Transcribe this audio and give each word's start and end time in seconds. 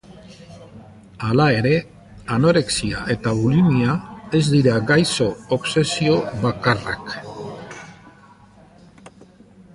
Halere, 1.25 1.73
anorexia 2.35 3.03
eta 3.17 3.33
bulimia 3.41 3.99
ez 4.41 4.43
dira 4.55 4.75
gaixo-obsesio 4.93 6.17
bakarrak. 6.47 7.17